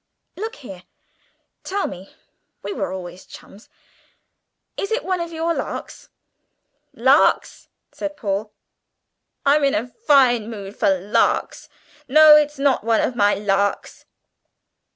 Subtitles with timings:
[0.35, 0.81] Look here,
[1.63, 2.15] tell me
[2.63, 3.69] (we were always chums),
[4.75, 6.09] is it one of your larks?"
[6.91, 8.51] "Larks!" said Paul.
[9.45, 11.69] "I'm in a fine mood for larks.
[12.07, 14.05] No, it's not one of my larks."